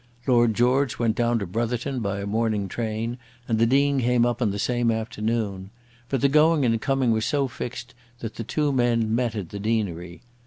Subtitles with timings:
[0.25, 4.41] Lord George went down to Brotherton by a morning train, and the Dean came up
[4.41, 5.69] on the same afternoon.
[6.09, 9.59] But the going and coming were so fixed that the two men met at the
[9.59, 10.23] deanery.